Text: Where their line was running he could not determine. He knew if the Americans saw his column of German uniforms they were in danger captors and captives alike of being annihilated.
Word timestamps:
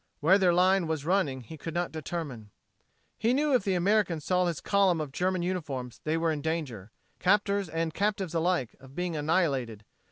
Where 0.19 0.39
their 0.39 0.51
line 0.51 0.87
was 0.87 1.05
running 1.05 1.41
he 1.41 1.59
could 1.59 1.75
not 1.75 1.91
determine. 1.91 2.49
He 3.19 3.35
knew 3.35 3.53
if 3.53 3.63
the 3.63 3.75
Americans 3.75 4.25
saw 4.25 4.45
his 4.47 4.59
column 4.59 4.99
of 4.99 5.11
German 5.11 5.43
uniforms 5.43 6.01
they 6.05 6.17
were 6.17 6.31
in 6.31 6.41
danger 6.41 6.89
captors 7.19 7.69
and 7.69 7.93
captives 7.93 8.33
alike 8.33 8.75
of 8.79 8.95
being 8.95 9.15
annihilated. 9.15 9.85